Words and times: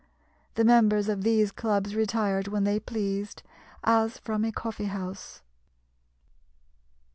The 0.55 0.63
members 0.65 1.09
of 1.09 1.21
these 1.21 1.51
clubs 1.51 1.93
retired 1.95 2.47
when 2.47 2.63
they 2.63 2.79
pleased, 2.79 3.43
as 3.83 4.17
from 4.17 4.43
a 4.43 4.51
coffee 4.51 4.85
house. 4.85 5.43